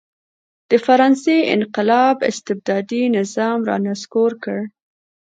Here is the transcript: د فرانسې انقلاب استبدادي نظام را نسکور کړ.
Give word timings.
د 0.69 0.71
فرانسې 0.85 1.37
انقلاب 1.55 2.17
استبدادي 2.31 3.03
نظام 3.17 3.57
را 3.67 3.75
نسکور 3.87 4.31
کړ. 4.43 4.59